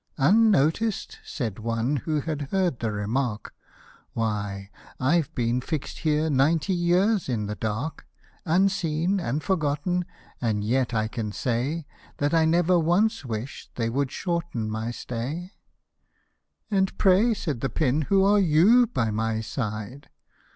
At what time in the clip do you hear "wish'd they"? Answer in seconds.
13.23-13.91